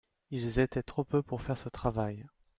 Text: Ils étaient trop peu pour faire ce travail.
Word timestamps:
Ils 0.31 0.57
étaient 0.57 0.81
trop 0.81 1.03
peu 1.03 1.21
pour 1.21 1.43
faire 1.43 1.59
ce 1.59 1.69
travail. 1.69 2.25